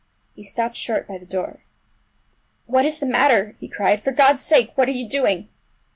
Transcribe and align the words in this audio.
He 0.33 0.41
stopped 0.41 0.77
short 0.77 1.07
by 1.07 1.19
the 1.19 1.27
door. 1.27 1.59
"What 2.65 2.85
is 2.85 2.97
the 2.97 3.05
matter?" 3.05 3.55
he 3.59 3.67
cried. 3.67 4.01
"For 4.01 4.11
God's 4.11 4.41
sake, 4.43 4.71
what 4.73 4.87
are 4.89 4.93
you 4.93 5.07
doing!" 5.07 5.47